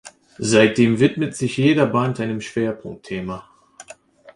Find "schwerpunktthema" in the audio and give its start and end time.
2.41-3.47